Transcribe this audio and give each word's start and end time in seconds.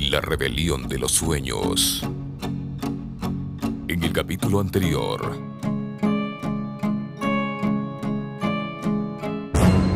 La 0.00 0.20
rebelión 0.20 0.88
de 0.88 0.98
los 0.98 1.12
sueños. 1.12 2.02
En 3.88 4.02
el 4.02 4.12
capítulo 4.12 4.60
anterior. 4.60 5.36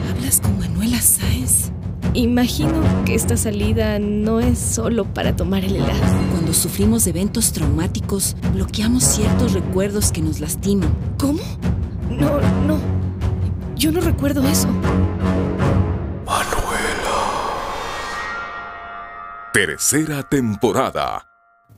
¿Hablas 0.09 0.41
con 0.41 0.59
Manuela 0.59 1.01
Sáenz? 1.01 1.71
Imagino 2.15 2.83
que 3.05 3.15
esta 3.15 3.37
salida 3.37 3.99
no 3.99 4.41
es 4.41 4.59
solo 4.59 5.05
para 5.05 5.37
tomar 5.37 5.65
el 5.65 5.77
helado. 5.77 6.01
Cuando 6.33 6.55
sufrimos 6.55 7.07
eventos 7.07 7.53
traumáticos, 7.53 8.37
bloqueamos 8.55 9.05
ciertos 9.05 9.53
recuerdos 9.53 10.13
que 10.13 10.23
nos 10.23 10.41
lastiman. 10.41 10.93
¿Cómo? 11.19 11.41
No, 12.09 12.41
no. 12.67 12.79
Yo 13.77 13.93
no 13.93 14.01
recuerdo 14.01 14.43
eso. 14.49 14.69
Tercera 19.53 20.23
temporada. 20.23 21.27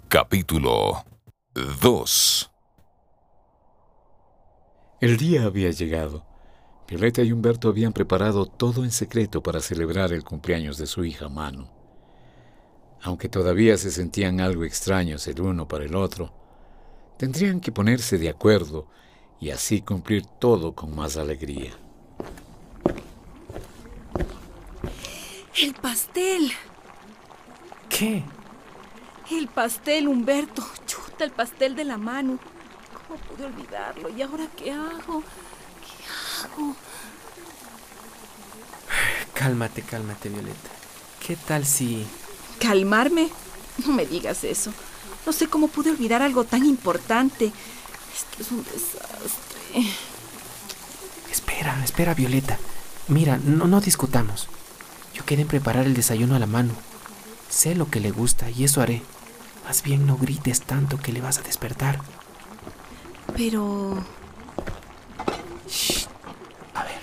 Capítulo 0.09 1.07
2. 1.55 2.51
El 5.01 5.17
día 5.17 5.45
había 5.45 5.71
llegado. 5.71 6.23
Violeta 6.87 7.23
y 7.23 7.33
Humberto 7.33 7.71
habían 7.71 7.95
preparado 7.95 8.45
todo 8.45 8.85
en 8.85 8.91
secreto 8.91 9.43
para 9.43 9.61
celebrar 9.61 10.13
el 10.13 10.23
cumpleaños 10.23 10.77
de 10.77 10.87
su 10.87 11.03
hija 11.03 11.31
Manu. 11.31 11.67
Aunque 13.01 13.31
todavía 13.31 13.79
se 13.79 13.91
sentían 13.91 14.43
algo 14.43 14.65
extraños 14.65 15.27
el 15.27 15.41
uno 15.41 15.67
para 15.67 15.87
el 15.87 15.95
otro, 15.95 16.31
tendrían 17.17 17.59
que 17.59 17.73
ponerse 17.73 18.19
de 18.19 18.29
acuerdo 18.29 18.87
y 19.41 19.49
así 19.49 19.81
cumplir 19.81 20.27
todo 20.27 20.75
con 20.75 20.95
más 20.95 21.17
alegría. 21.17 21.73
El 25.59 25.73
pastel. 25.73 26.53
¿Qué? 27.97 28.23
El 29.31 29.49
pastel, 29.49 30.09
Humberto. 30.09 30.67
Chuta, 30.87 31.25
el 31.25 31.31
pastel 31.31 31.77
de 31.77 31.85
la 31.85 31.99
mano. 31.99 32.39
¿Cómo 33.07 33.21
pude 33.21 33.45
olvidarlo? 33.45 34.09
¿Y 34.09 34.23
ahora 34.23 34.47
qué 34.57 34.73
hago? 34.73 35.23
¿Qué 35.23 36.05
hago? 36.43 36.75
Cálmate, 39.35 39.83
cálmate, 39.83 40.29
Violeta. 40.31 40.71
¿Qué 41.27 41.37
tal 41.37 41.67
si... 41.67 42.07
¿Calmarme? 42.59 43.29
No 43.87 43.93
me 43.93 44.07
digas 44.07 44.45
eso. 44.45 44.73
No 45.27 45.33
sé 45.33 45.47
cómo 45.49 45.69
pude 45.69 45.91
olvidar 45.91 46.23
algo 46.23 46.45
tan 46.45 46.65
importante. 46.65 47.53
Esto 48.15 48.43
es 48.43 48.51
un 48.51 48.65
desastre. 48.65 49.87
Espera, 51.31 51.83
espera, 51.85 52.15
Violeta. 52.15 52.59
Mira, 53.09 53.39
no, 53.43 53.67
no 53.67 53.81
discutamos. 53.81 54.49
Yo 55.15 55.25
quedé 55.25 55.43
en 55.43 55.49
preparar 55.49 55.87
el 55.87 55.95
desayuno 55.95 56.35
a 56.35 56.39
la 56.39 56.47
mano. 56.47 56.75
Sé 57.53 57.75
lo 57.75 57.91
que 57.91 58.01
le 58.01 58.11
gusta 58.11 58.49
y 58.49 58.65
eso 58.65 58.81
haré. 58.81 59.03
Más 59.67 59.83
bien 59.83 60.07
no 60.07 60.17
grites 60.17 60.63
tanto 60.63 60.97
que 60.97 61.13
le 61.13 61.21
vas 61.21 61.37
a 61.39 61.43
despertar. 61.43 62.01
Pero... 63.37 64.03
Shh. 65.69 66.07
A 66.73 66.83
ver. 66.83 67.03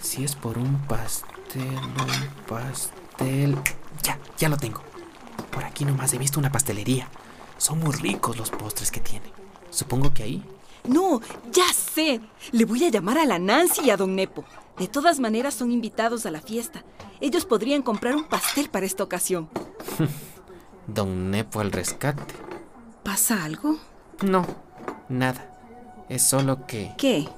Si 0.00 0.24
es 0.24 0.34
por 0.36 0.56
un 0.56 0.80
pastel, 0.86 1.76
un 1.76 2.46
pastel... 2.48 3.58
Ya, 4.02 4.18
ya 4.38 4.48
lo 4.48 4.56
tengo. 4.56 4.82
Por 5.50 5.62
aquí 5.64 5.84
nomás 5.84 6.14
he 6.14 6.18
visto 6.18 6.40
una 6.40 6.50
pastelería. 6.50 7.06
Son 7.58 7.78
muy 7.78 7.92
ricos 7.92 8.38
los 8.38 8.48
postres 8.48 8.90
que 8.90 9.00
tiene. 9.00 9.30
Supongo 9.68 10.14
que 10.14 10.22
ahí. 10.22 10.44
No, 10.84 11.20
ya 11.52 11.70
sé. 11.74 12.22
Le 12.52 12.64
voy 12.64 12.84
a 12.86 12.88
llamar 12.88 13.18
a 13.18 13.26
la 13.26 13.38
Nancy 13.38 13.82
y 13.84 13.90
a 13.90 13.98
Don 13.98 14.16
Nepo. 14.16 14.46
De 14.78 14.86
todas 14.86 15.18
maneras 15.18 15.54
son 15.54 15.72
invitados 15.72 16.24
a 16.24 16.30
la 16.30 16.40
fiesta. 16.40 16.84
Ellos 17.20 17.44
podrían 17.44 17.82
comprar 17.82 18.14
un 18.14 18.24
pastel 18.24 18.70
para 18.70 18.86
esta 18.86 19.02
ocasión. 19.02 19.48
Don 20.86 21.30
Nepo 21.30 21.60
al 21.60 21.72
rescate. 21.72 22.34
¿Pasa 23.02 23.44
algo? 23.44 23.76
No, 24.22 24.46
nada. 25.08 25.58
Es 26.08 26.22
solo 26.22 26.66
que... 26.66 26.94
¿Qué? 26.96 27.28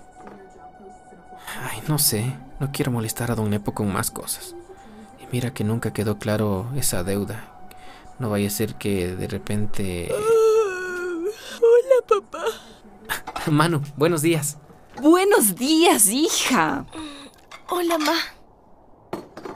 Ay, 1.63 1.83
no 1.89 1.99
sé. 1.99 2.37
No 2.61 2.71
quiero 2.73 2.93
molestar 2.93 3.31
a 3.31 3.35
Don 3.35 3.49
Nepo 3.49 3.73
con 3.73 3.91
más 3.91 4.11
cosas. 4.11 4.55
Y 5.19 5.27
mira 5.33 5.55
que 5.55 5.65
nunca 5.65 5.93
quedó 5.95 6.19
claro 6.19 6.67
esa 6.77 7.03
deuda. 7.03 7.69
No 8.19 8.29
vaya 8.29 8.49
a 8.49 8.51
ser 8.51 8.75
que 8.75 9.17
de 9.17 9.27
repente... 9.27 10.13
hola, 11.63 12.07
papá. 12.07 12.45
Manu, 13.51 13.81
buenos 13.97 14.21
días. 14.21 14.59
Buenos 15.01 15.55
días, 15.57 16.09
hija. 16.09 16.85
Hola, 17.73 17.99
ma. 17.99 18.17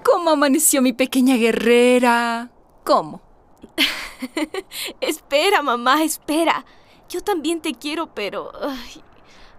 ¿Cómo 0.05 0.31
amaneció 0.31 0.81
mi 0.81 0.93
pequeña 0.93 1.35
guerrera? 1.35 2.53
¿Cómo? 2.85 3.21
espera, 5.01 5.63
mamá, 5.63 6.05
espera. 6.05 6.65
Yo 7.09 7.23
también 7.23 7.61
te 7.61 7.75
quiero, 7.75 8.15
pero... 8.15 8.53
ay, 8.63 9.03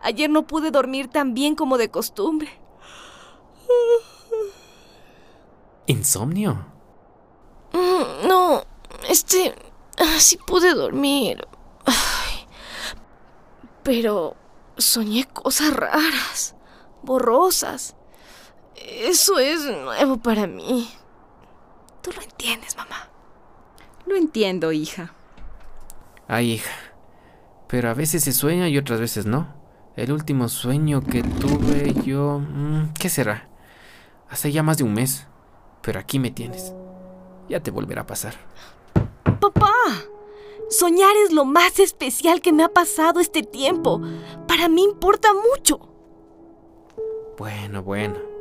ayer 0.01 0.29
no 0.29 0.47
pude 0.47 0.71
dormir 0.71 1.09
tan 1.09 1.33
bien 1.33 1.55
como 1.55 1.77
de 1.77 1.91
costumbre. 1.91 2.49
¿Insomnio? 5.87 6.65
Mm, 7.73 8.27
no, 8.27 8.63
este... 9.09 9.53
ah, 9.97 10.19
sí 10.19 10.37
pude 10.37 10.73
dormir. 10.73 11.45
Ay, 11.85 12.47
pero 13.83 14.37
soñé 14.77 15.25
cosas 15.25 15.73
raras, 15.73 16.55
borrosas. 17.03 17.97
Eso 18.75 19.39
es 19.39 19.61
nuevo 19.65 20.17
para 20.17 20.47
mí. 20.47 20.89
Tú 22.01 22.11
lo 22.11 22.21
entiendes, 22.21 22.75
mamá. 22.77 23.09
Lo 24.05 24.15
entiendo, 24.15 24.71
hija. 24.71 25.13
Ay, 26.27 26.53
hija. 26.53 26.73
Pero 27.67 27.89
a 27.89 27.93
veces 27.93 28.23
se 28.23 28.31
sueña 28.33 28.69
y 28.69 28.77
otras 28.77 28.99
veces 28.99 29.25
no. 29.25 29.47
El 29.95 30.11
último 30.11 30.49
sueño 30.49 31.01
que 31.01 31.23
tuve 31.23 31.93
yo... 32.03 32.39
mm, 32.39 32.93
¿Qué 32.99 33.09
será? 33.09 33.47
Hace 34.29 34.51
ya 34.51 34.61
más 34.61 34.77
de 34.77 34.83
un 34.83 34.93
mes. 34.93 35.27
Pero 35.81 35.99
aquí 35.99 36.19
me 36.19 36.31
tienes. 36.31 36.73
Ya 37.49 37.59
te 37.61 37.71
volverá 37.71 38.01
a 38.01 38.07
pasar. 38.07 38.35
Papá, 39.39 39.71
soñar 40.69 41.15
es 41.25 41.31
lo 41.31 41.45
más 41.45 41.79
especial 41.79 42.41
que 42.41 42.51
me 42.51 42.63
ha 42.63 42.69
pasado 42.69 43.19
este 43.19 43.43
tiempo. 43.43 44.01
Para 44.47 44.67
mí 44.67 44.83
importa 44.83 45.29
mucho. 45.33 45.79
Bueno, 47.37 47.83
bueno. 47.83 48.34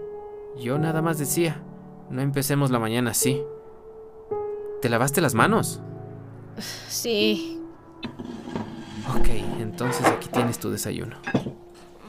Yo 0.58 0.78
nada 0.78 1.02
más 1.02 1.18
decía. 1.18 1.62
No 2.10 2.22
empecemos 2.22 2.70
la 2.70 2.78
mañana 2.78 3.10
así. 3.10 3.42
¿Te 4.82 4.88
lavaste 4.88 5.20
las 5.20 5.34
manos? 5.34 5.80
Sí. 6.88 7.60
Ok, 9.18 9.28
entonces 9.60 10.06
aquí 10.06 10.28
tienes 10.28 10.58
tu 10.58 10.70
desayuno. 10.70 11.16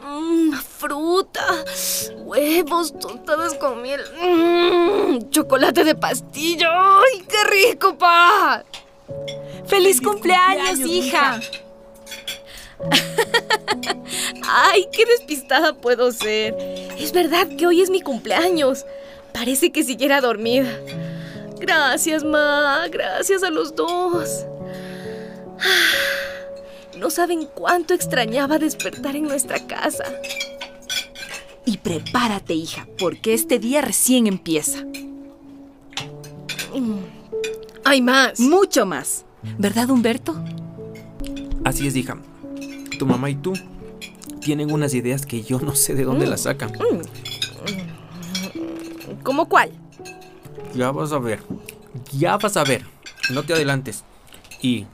Mm, 0.05 0.53
fruta, 0.53 1.45
huevos, 2.17 2.97
tostadas 2.99 3.55
con 3.55 3.81
miel, 3.81 4.01
mm, 4.21 5.29
chocolate 5.29 5.83
de 5.83 5.95
pastillo. 5.95 6.67
¡Ay, 6.69 7.25
qué 7.27 7.71
rico, 7.71 7.97
pa! 7.97 8.63
¡Feliz, 9.65 10.01
cumpleaños, 10.01 10.79
hija! 10.79 11.39
Ay, 14.47 14.87
qué 14.91 15.05
despistada 15.05 15.73
puedo 15.73 16.11
ser. 16.11 16.55
Es 16.97 17.11
verdad 17.11 17.47
que 17.57 17.67
hoy 17.67 17.81
es 17.81 17.89
mi 17.89 18.01
cumpleaños. 18.01 18.85
Parece 19.33 19.71
que 19.71 19.83
siguiera 19.83 20.21
dormida. 20.21 20.69
Gracias, 21.59 22.23
Ma. 22.23 22.87
Gracias 22.89 23.43
a 23.43 23.49
los 23.49 23.75
dos. 23.75 24.45
No 26.97 27.09
saben 27.09 27.47
cuánto 27.53 27.93
extrañaba 27.93 28.57
despertar 28.57 29.15
en 29.15 29.23
nuestra 29.23 29.65
casa. 29.67 30.05
Y 31.65 31.77
prepárate, 31.77 32.53
hija, 32.53 32.87
porque 32.97 33.33
este 33.33 33.59
día 33.59 33.81
recién 33.81 34.27
empieza. 34.27 34.83
Mm. 36.73 36.99
Hay 37.83 38.01
más. 38.01 38.39
Mucho 38.39 38.85
más. 38.85 39.25
¿Verdad, 39.57 39.89
Humberto? 39.89 40.35
Así 41.63 41.87
es, 41.87 41.95
hija. 41.95 42.17
Tu 42.97 43.05
mamá 43.05 43.29
y 43.29 43.35
tú 43.35 43.53
tienen 44.41 44.71
unas 44.71 44.93
ideas 44.93 45.25
que 45.25 45.41
yo 45.41 45.59
no 45.59 45.75
sé 45.75 45.95
de 45.95 46.03
dónde 46.03 46.27
las 46.27 46.41
sacan. 46.41 46.71
¿Cómo 49.23 49.49
cuál? 49.49 49.71
Ya 50.75 50.91
vas 50.91 51.11
a 51.11 51.19
ver. 51.19 51.41
Ya 52.13 52.37
vas 52.37 52.55
a 52.57 52.63
ver. 52.63 52.85
No 53.31 53.43
te 53.43 53.53
adelantes. 53.53 54.03
¿Y 54.61 54.85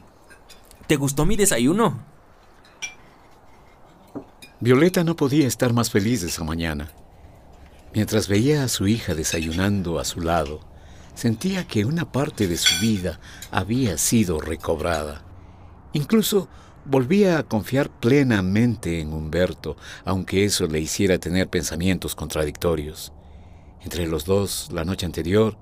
te 0.88 0.95
gustó 0.95 1.25
mi 1.25 1.36
desayuno? 1.36 2.00
Violeta 4.59 5.04
no 5.04 5.15
podía 5.15 5.47
estar 5.47 5.74
más 5.74 5.89
feliz 5.89 6.24
esa 6.24 6.44
mañana. 6.44 6.92
Mientras 7.94 8.27
veía 8.27 8.63
a 8.63 8.68
su 8.68 8.88
hija 8.88 9.15
desayunando 9.15 10.00
a 10.00 10.06
su 10.06 10.21
lado, 10.21 10.62
sentía 11.13 11.68
que 11.68 11.83
una 11.83 12.12
parte 12.12 12.47
de 12.47 12.57
su 12.57 12.80
vida 12.80 13.19
había 13.51 13.97
sido 13.97 14.39
recobrada. 14.39 15.24
Incluso 15.94 16.47
volvía 16.86 17.38
a 17.38 17.44
confiar 17.44 17.89
plenamente 17.89 19.00
en 19.00 19.13
Humberto, 19.13 19.78
aunque 20.06 20.45
eso 20.45 20.68
le 20.68 20.80
hiciera 20.80 21.18
tener 21.19 21.48
pensamientos 21.48 22.16
contradictorios. 22.16 23.13
Entre 23.81 24.07
los 24.07 24.25
dos, 24.25 24.69
la 24.72 24.86
noche 24.86 25.06
anterior, 25.06 25.57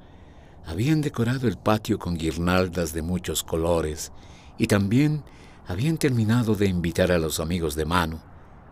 habían 0.66 1.02
decorado 1.02 1.48
el 1.48 1.58
patio 1.58 1.98
con 2.00 2.18
guirnaldas 2.18 2.94
de 2.94 3.02
muchos 3.02 3.44
colores 3.44 4.12
y 4.58 4.68
también 4.68 5.24
habían 5.68 5.98
terminado 5.98 6.56
de 6.56 6.68
invitar 6.68 7.12
a 7.12 7.20
los 7.20 7.40
amigos 7.40 7.76
de 7.76 7.86
Manu 7.86 8.20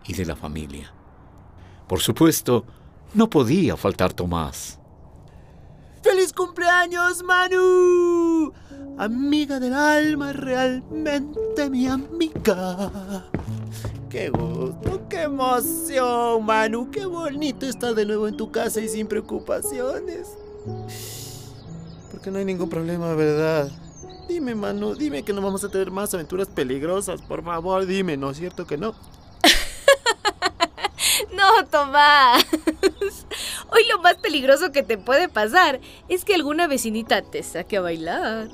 y 0.06 0.14
de 0.14 0.26
la 0.26 0.36
familia. 0.36 0.92
Por 1.86 2.00
supuesto, 2.00 2.64
no 3.14 3.30
podía 3.30 3.76
faltar 3.76 4.12
Tomás. 4.12 4.78
¡Feliz 6.38 6.50
cumpleaños, 6.50 7.22
Manu! 7.24 8.52
Amiga 8.96 9.58
del 9.58 9.74
alma, 9.74 10.32
realmente 10.32 11.68
mi 11.68 11.88
amiga. 11.88 13.24
¡Qué 14.08 14.30
gusto, 14.30 15.08
qué 15.08 15.22
emoción, 15.22 16.44
Manu! 16.44 16.92
¡Qué 16.92 17.06
bonito 17.06 17.66
estar 17.66 17.92
de 17.92 18.06
nuevo 18.06 18.28
en 18.28 18.36
tu 18.36 18.52
casa 18.52 18.80
y 18.80 18.88
sin 18.88 19.08
preocupaciones! 19.08 20.36
Porque 22.12 22.30
no 22.30 22.38
hay 22.38 22.44
ningún 22.44 22.70
problema, 22.70 23.14
¿verdad? 23.14 23.68
Dime, 24.28 24.54
Manu, 24.54 24.94
dime 24.94 25.24
que 25.24 25.32
no 25.32 25.42
vamos 25.42 25.64
a 25.64 25.68
tener 25.68 25.90
más 25.90 26.14
aventuras 26.14 26.46
peligrosas, 26.46 27.20
por 27.20 27.42
favor, 27.42 27.84
dime, 27.84 28.16
¿no 28.16 28.30
es 28.30 28.36
cierto 28.36 28.64
que 28.64 28.78
no? 28.78 28.94
No, 31.34 31.66
Tomás. 31.66 32.44
Hoy 33.70 33.82
lo 33.90 34.00
más 34.00 34.16
peligroso 34.16 34.72
que 34.72 34.82
te 34.82 34.96
puede 34.96 35.28
pasar 35.28 35.80
es 36.08 36.24
que 36.24 36.34
alguna 36.34 36.66
vecinita 36.66 37.22
te 37.22 37.42
saque 37.42 37.76
a 37.76 37.80
bailar. 37.82 38.48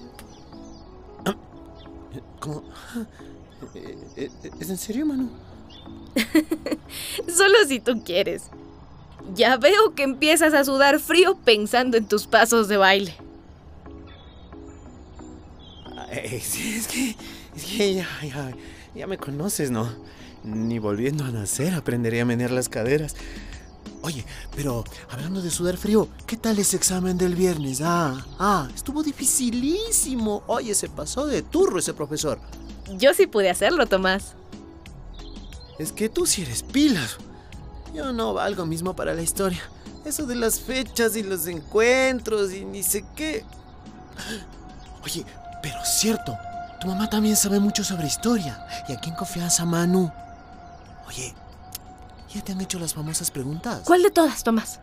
¿Cómo? 2.41 2.63
Eh, 3.75 3.97
eh, 4.17 4.31
¿Es 4.61 4.71
en 4.71 4.77
serio, 4.77 5.07
Manu? 5.07 5.31
Solo 7.29 7.55
si 7.67 7.81
tú 7.81 8.03
quieres. 8.05 8.51
Ya 9.35 9.57
veo 9.57 9.95
que 9.95 10.03
empiezas 10.03 10.53
a 10.53 10.65
sudar 10.65 11.01
frío 11.01 11.37
pensando 11.37 11.97
en 11.97 12.07
tus 12.07 12.27
pasos 12.27 12.69
de 12.69 12.77
baile. 12.77 13.15
Ay, 16.11 16.41
sí, 16.41 16.75
es 16.77 16.87
que, 16.87 17.17
es 17.57 17.65
que 17.65 17.95
ya, 17.95 18.09
ya, 18.23 18.53
ya 18.95 19.07
me 19.07 19.17
conoces, 19.17 19.71
¿no? 19.71 19.89
Ni 20.45 20.79
volviendo 20.79 21.25
a 21.25 21.31
nacer 21.31 21.75
aprendería 21.75 22.23
a 22.23 22.27
menear 22.27 22.51
las 22.51 22.69
caderas. 22.69 23.17
Oye, 24.05 24.23
pero 24.55 24.85
hablando 25.11 25.41
de 25.41 25.51
sudar 25.51 25.79
frío, 25.79 26.11
¿qué 26.27 26.37
tal 26.37 26.59
ese 26.59 26.77
examen 26.77 27.17
del 27.17 27.35
viernes? 27.35 27.81
Ah, 27.83 28.23
ah, 28.39 28.69
estuvo 28.75 29.03
dificilísimo. 29.03 30.43
Oye, 30.47 30.75
se 30.75 30.91
pasó 30.91 31.27
de 31.27 31.41
turro 31.41 31.79
ese 31.79 31.95
profesor. 31.95 32.39
Yo 32.99 33.15
sí 33.15 33.27
pude 33.27 33.49
hacerlo, 33.49 33.87
Tomás. 33.87 34.35
Es 35.79 35.91
que 35.91 36.11
tú 36.11 36.27
sí 36.27 36.43
eres 36.43 36.63
pilas. 36.63 37.17
Yo 37.95 38.13
no 38.13 38.35
valgo 38.35 38.67
mismo 38.67 38.95
para 38.95 39.15
la 39.15 39.23
historia. 39.23 39.63
Eso 40.05 40.27
de 40.27 40.35
las 40.35 40.61
fechas 40.61 41.17
y 41.17 41.23
los 41.23 41.47
encuentros 41.47 42.53
y 42.53 42.67
ni 42.67 42.83
sé 42.83 43.07
qué. 43.17 43.43
Oye, 45.03 45.25
pero 45.63 45.79
cierto, 45.83 46.37
tu 46.79 46.89
mamá 46.89 47.09
también 47.09 47.37
sabe 47.37 47.59
mucho 47.59 47.83
sobre 47.83 48.07
historia. 48.07 48.67
¿Y 48.87 48.93
aquí 48.93 49.09
en 49.09 49.17
confianza, 49.17 49.65
Manu? 49.65 50.13
Oye, 51.09 51.35
¿ya 52.35 52.43
te 52.43 52.53
han 52.53 52.61
hecho 52.61 52.79
las 52.79 52.95
famosas 52.95 53.31
preguntas? 53.31 53.83
¿Cuál 53.85 54.03
de 54.03 54.11
todas, 54.11 54.43
Tomás? 54.43 54.81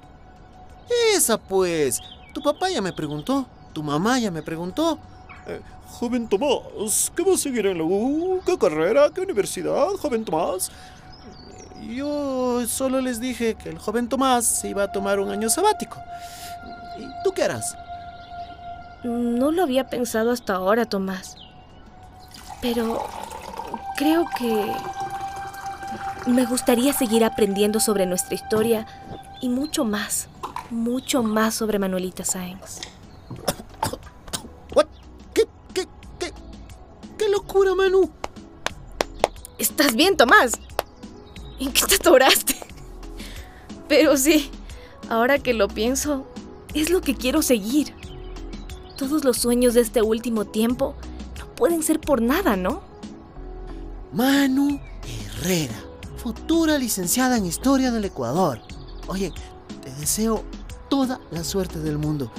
Esa 1.15 1.37
pues. 1.37 1.99
Tu 2.33 2.41
papá 2.41 2.69
ya 2.69 2.81
me 2.81 2.93
preguntó. 2.93 3.45
Tu 3.73 3.83
mamá 3.83 4.19
ya 4.19 4.31
me 4.31 4.41
preguntó. 4.41 4.97
Eh, 5.47 5.61
joven 5.87 6.27
Tomás, 6.27 7.11
¿qué 7.15 7.23
va 7.23 7.33
a 7.33 7.37
seguir 7.37 7.65
en 7.65 7.77
la 7.77 7.83
U? 7.83 8.41
¿Qué 8.45 8.57
carrera? 8.57 9.09
¿Qué 9.13 9.21
universidad, 9.21 9.87
joven 10.01 10.23
Tomás? 10.23 10.71
Yo 11.81 12.65
solo 12.67 13.01
les 13.01 13.19
dije 13.19 13.55
que 13.55 13.69
el 13.69 13.79
joven 13.79 14.07
Tomás 14.07 14.45
se 14.45 14.69
iba 14.69 14.83
a 14.83 14.91
tomar 14.91 15.19
un 15.19 15.29
año 15.29 15.49
sabático. 15.49 15.97
¿Y 16.97 17.05
tú 17.23 17.31
qué 17.33 17.43
harás? 17.43 17.75
No 19.03 19.51
lo 19.51 19.63
había 19.63 19.87
pensado 19.87 20.31
hasta 20.31 20.55
ahora, 20.55 20.85
Tomás. 20.85 21.35
Pero 22.61 23.03
creo 23.97 24.25
que 24.37 24.71
me 26.27 26.45
gustaría 26.45 26.93
seguir 26.93 27.23
aprendiendo 27.23 27.79
sobre 27.79 28.05
nuestra 28.05 28.35
historia 28.35 28.85
y 29.41 29.49
mucho 29.49 29.85
más, 29.85 30.27
mucho 30.69 31.23
más 31.23 31.55
sobre 31.55 31.79
Manuelita 31.79 32.23
Sáenz. 32.23 32.81
¿Qué, 35.33 35.47
qué, 35.73 35.87
qué, 36.19 36.31
qué 37.17 37.29
locura, 37.29 37.73
Manu? 37.75 38.09
¿Estás 39.57 39.95
bien, 39.95 40.17
Tomás? 40.17 40.53
¿En 41.59 41.71
qué 41.71 41.85
te 41.85 41.95
atoraste? 41.95 42.55
Pero 43.87 44.17
sí, 44.17 44.49
ahora 45.09 45.39
que 45.39 45.53
lo 45.53 45.67
pienso, 45.67 46.25
es 46.73 46.89
lo 46.89 47.01
que 47.01 47.15
quiero 47.15 47.41
seguir. 47.41 47.93
Todos 48.97 49.23
los 49.23 49.37
sueños 49.37 49.73
de 49.73 49.81
este 49.81 50.01
último 50.01 50.45
tiempo 50.45 50.95
no 51.39 51.45
pueden 51.55 51.83
ser 51.83 51.99
por 51.99 52.21
nada, 52.21 52.55
¿no? 52.55 52.81
Manu 54.13 54.79
Herrera, 55.03 55.83
futura 56.21 56.77
licenciada 56.77 57.35
en 57.37 57.47
Historia 57.47 57.89
del 57.89 58.05
Ecuador. 58.05 58.61
Oye, 59.07 59.33
te 59.83 59.91
deseo 59.95 60.43
toda 60.87 61.19
la 61.31 61.43
suerte 61.43 61.79
del 61.79 61.97
mundo. 61.97 62.31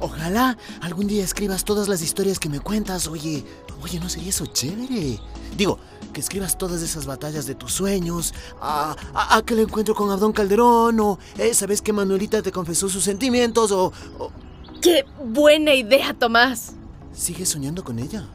Ojalá 0.00 0.56
algún 0.80 1.06
día 1.06 1.22
escribas 1.22 1.64
todas 1.64 1.86
las 1.86 2.00
historias 2.00 2.38
que 2.38 2.48
me 2.48 2.60
cuentas. 2.60 3.08
Oye, 3.08 3.44
oye, 3.82 4.00
¿no 4.00 4.08
sería 4.08 4.30
eso 4.30 4.46
chévere? 4.46 5.20
Digo, 5.54 5.78
que 6.14 6.20
escribas 6.20 6.56
todas 6.56 6.80
esas 6.80 7.04
batallas 7.04 7.44
de 7.44 7.54
tus 7.54 7.74
sueños, 7.74 8.32
a, 8.58 8.96
a, 9.12 9.36
aquel 9.36 9.58
encuentro 9.58 9.94
con 9.94 10.10
Abdón 10.10 10.32
Calderón, 10.32 10.98
o 11.00 11.18
esa 11.36 11.66
vez 11.66 11.82
que 11.82 11.92
Manuelita 11.92 12.40
te 12.40 12.50
confesó 12.50 12.88
sus 12.88 13.04
sentimientos, 13.04 13.70
o, 13.70 13.92
o... 14.18 14.32
¡Qué 14.80 15.04
buena 15.22 15.74
idea, 15.74 16.14
Tomás! 16.14 16.72
¿Sigues 17.12 17.50
soñando 17.50 17.84
con 17.84 17.98
ella? 17.98 18.26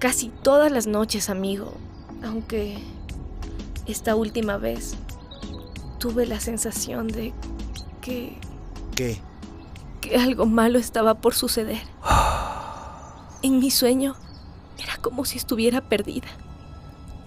Casi 0.00 0.30
todas 0.42 0.72
las 0.72 0.88
noches, 0.88 1.30
amigo. 1.30 1.74
Aunque 2.24 2.82
esta 3.86 4.16
última 4.16 4.56
vez 4.56 4.96
tuve 5.98 6.26
la 6.26 6.40
sensación 6.40 7.08
de 7.08 7.32
que... 8.00 8.38
¿Qué? 8.94 9.20
que 10.04 10.16
algo 10.16 10.44
malo 10.44 10.78
estaba 10.78 11.14
por 11.14 11.34
suceder. 11.34 11.82
En 13.42 13.58
mi 13.58 13.70
sueño 13.70 14.16
era 14.78 14.96
como 14.96 15.26
si 15.26 15.36
estuviera 15.36 15.82
perdida. 15.82 16.28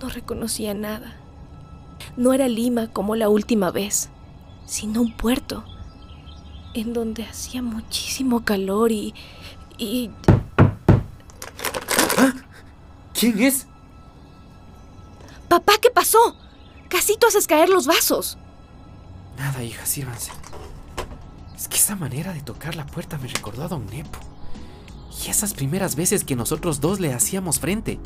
No 0.01 0.09
reconocía 0.09 0.73
nada. 0.73 1.15
No 2.15 2.33
era 2.33 2.47
Lima 2.47 2.87
como 2.87 3.15
la 3.15 3.29
última 3.29 3.69
vez, 3.69 4.09
sino 4.65 5.01
un 5.01 5.15
puerto 5.15 5.63
en 6.73 6.93
donde 6.93 7.23
hacía 7.23 7.61
muchísimo 7.61 8.43
calor 8.43 8.91
y... 8.91 9.13
y... 9.77 10.09
¿Quién 13.13 13.39
es? 13.43 13.67
Papá, 15.47 15.73
¿qué 15.79 15.91
pasó? 15.91 16.35
Casi 16.89 17.17
tú 17.17 17.27
haces 17.27 17.47
caer 17.47 17.69
los 17.69 17.87
vasos. 17.87 18.37
Nada, 19.37 19.63
hija, 19.63 19.85
sírvanse. 19.85 20.31
Es 21.55 21.67
que 21.67 21.77
esa 21.77 21.95
manera 21.95 22.33
de 22.33 22.41
tocar 22.41 22.75
la 22.75 22.85
puerta 22.85 23.17
me 23.17 23.27
recordó 23.27 23.63
a 23.63 23.67
Don 23.67 23.85
Nepo. 23.87 24.19
Y 25.23 25.29
esas 25.29 25.53
primeras 25.53 25.95
veces 25.95 26.23
que 26.23 26.35
nosotros 26.35 26.79
dos 26.79 26.99
le 26.99 27.13
hacíamos 27.13 27.59
frente. 27.59 27.99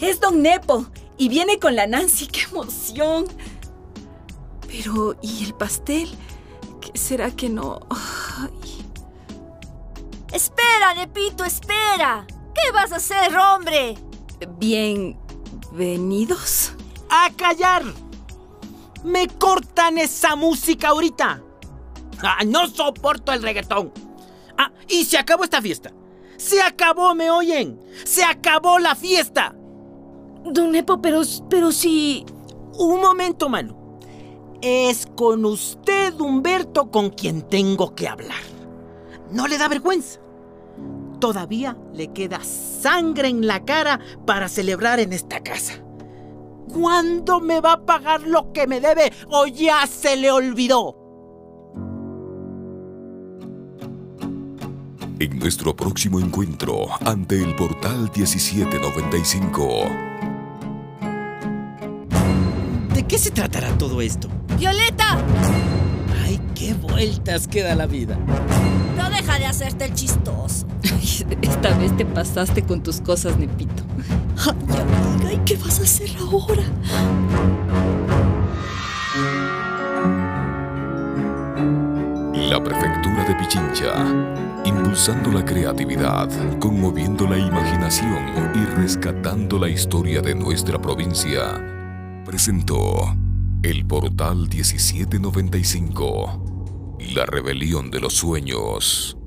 Es 0.00 0.20
Don 0.20 0.42
Nepo 0.42 0.86
y 1.16 1.28
viene 1.28 1.58
con 1.58 1.76
la 1.76 1.86
Nancy. 1.86 2.26
¡Qué 2.26 2.42
emoción! 2.42 3.26
Pero, 4.66 5.16
¿y 5.22 5.44
el 5.44 5.54
pastel? 5.54 6.10
¿Qué 6.80 6.98
será 6.98 7.30
que 7.30 7.48
no? 7.48 7.80
Ay. 7.90 8.50
Espera, 10.32 10.94
Nepito, 10.94 11.44
espera. 11.44 12.26
¿Qué 12.54 12.72
vas 12.72 12.92
a 12.92 12.96
hacer, 12.96 13.36
hombre? 13.36 13.96
Bienvenidos. 14.58 16.72
¡A 17.08 17.30
callar! 17.36 17.82
Me 19.04 19.28
cortan 19.28 19.98
esa 19.98 20.36
música 20.36 20.88
ahorita. 20.88 21.42
Ah, 22.22 22.44
no 22.46 22.66
soporto 22.66 23.32
el 23.32 23.42
reggaetón. 23.42 23.92
Ah, 24.56 24.72
y 24.88 25.04
se 25.04 25.18
acabó 25.18 25.44
esta 25.44 25.62
fiesta. 25.62 25.92
Se 26.36 26.60
acabó, 26.62 27.14
¿me 27.14 27.30
oyen? 27.30 27.80
Se 28.04 28.24
acabó 28.24 28.78
la 28.78 28.94
fiesta. 28.94 29.54
Don 30.44 30.72
Nepo, 30.72 31.00
pero, 31.00 31.22
pero 31.48 31.72
si... 31.72 32.24
Un 32.78 33.00
momento, 33.00 33.48
Manu. 33.48 33.98
Es 34.60 35.06
con 35.16 35.44
usted, 35.44 36.18
Humberto, 36.20 36.90
con 36.90 37.10
quien 37.10 37.42
tengo 37.42 37.94
que 37.94 38.08
hablar. 38.08 38.42
¿No 39.30 39.46
le 39.46 39.58
da 39.58 39.68
vergüenza? 39.68 40.20
todavía 41.18 41.76
le 41.92 42.12
queda 42.12 42.40
sangre 42.42 43.28
en 43.28 43.46
la 43.46 43.64
cara 43.64 44.00
para 44.26 44.48
celebrar 44.48 45.00
en 45.00 45.12
esta 45.12 45.40
casa. 45.40 45.74
¿Cuándo 46.68 47.40
me 47.40 47.60
va 47.60 47.72
a 47.72 47.84
pagar 47.84 48.22
lo 48.22 48.52
que 48.52 48.66
me 48.66 48.80
debe 48.80 49.12
o 49.28 49.46
ya 49.46 49.86
se 49.86 50.16
le 50.16 50.30
olvidó? 50.30 50.96
En 55.20 55.38
nuestro 55.38 55.74
próximo 55.74 56.20
encuentro 56.20 56.86
ante 57.04 57.42
el 57.42 57.56
portal 57.56 58.10
1795. 58.14 59.68
¿De 62.94 63.02
qué 63.02 63.18
se 63.18 63.32
tratará 63.32 63.76
todo 63.78 64.00
esto? 64.00 64.28
¡Violeta! 64.58 65.18
Ay, 66.24 66.40
qué 66.54 66.74
vueltas 66.74 67.48
queda 67.48 67.74
la 67.74 67.86
vida. 67.86 68.16
No 68.96 69.10
deja 69.10 69.38
de 69.38 69.46
hacerte 69.46 69.86
el 69.86 69.94
chistoso. 69.94 70.66
Esta 71.42 71.76
vez 71.78 71.96
te 71.96 72.04
pasaste 72.04 72.62
con 72.62 72.82
tus 72.82 73.00
cosas, 73.00 73.36
Nepito. 73.38 73.82
Ay, 75.28 75.28
amiga, 75.28 75.32
¿y 75.32 75.44
qué 75.44 75.56
vas 75.56 75.80
a 75.80 75.82
hacer 75.82 76.10
ahora? 76.18 76.62
La 82.34 82.62
Prefectura 82.62 83.24
de 83.24 83.34
Pichincha, 83.34 83.94
impulsando 84.64 85.30
la 85.30 85.44
creatividad, 85.44 86.30
conmoviendo 86.58 87.26
la 87.26 87.38
imaginación 87.38 88.18
y 88.54 88.64
rescatando 88.76 89.58
la 89.58 89.68
historia 89.68 90.22
de 90.22 90.34
nuestra 90.34 90.80
provincia, 90.80 92.22
presentó 92.24 93.14
el 93.62 93.84
Portal 93.86 94.48
1795, 94.48 96.96
La 97.14 97.26
Rebelión 97.26 97.90
de 97.90 98.00
los 98.00 98.14
Sueños. 98.14 99.17